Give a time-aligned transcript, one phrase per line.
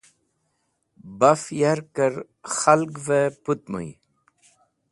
[1.19, 2.13] Baf yarkẽr
[2.55, 3.89] khalgvẽ pũtmũy.